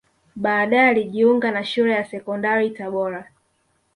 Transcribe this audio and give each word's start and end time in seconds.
Baadae 0.35 0.79
alijiunga 0.87 1.51
na 1.51 1.63
Shule 1.63 1.93
ya 1.93 2.05
Sekondari 2.05 2.69
Tabora 2.69 3.31